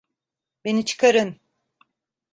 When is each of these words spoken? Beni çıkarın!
Beni 0.65 0.85
çıkarın! 0.85 1.39